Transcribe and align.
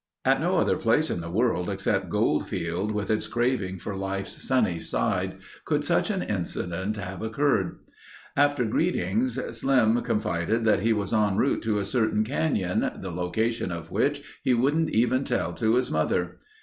At 0.25 0.41
no 0.41 0.55
other 0.57 0.77
place 0.77 1.11
in 1.11 1.21
the 1.21 1.29
world 1.29 1.69
except 1.69 2.09
Goldfield, 2.09 2.91
with 2.91 3.11
its 3.11 3.27
craving 3.27 3.77
for 3.77 3.95
life's 3.95 4.41
sunny 4.43 4.79
side, 4.79 5.37
could 5.63 5.85
such 5.85 6.09
an 6.09 6.23
incident 6.23 6.97
have 6.97 7.21
occurred. 7.21 7.77
After 8.35 8.65
greetings 8.65 9.39
Slim 9.55 10.01
confided 10.01 10.63
that 10.63 10.79
he 10.79 10.91
was 10.91 11.13
en 11.13 11.37
route 11.37 11.61
to 11.65 11.77
a 11.77 11.85
certain 11.85 12.23
canyon, 12.23 12.89
the 12.95 13.11
location 13.11 13.71
of 13.71 13.91
which 13.91 14.23
he 14.43 14.55
wouldn't 14.55 14.89
even 14.89 15.23
tell 15.23 15.53
to 15.53 15.75
his 15.75 15.91
mother. 15.91 16.39